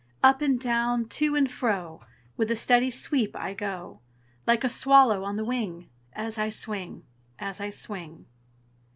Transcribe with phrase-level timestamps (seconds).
[0.23, 2.01] Up and down, to and fro,
[2.35, 3.99] With a steady sweep I go,
[4.47, 7.03] Like a swallow on the wing, As I swing,
[7.37, 8.25] as I swing.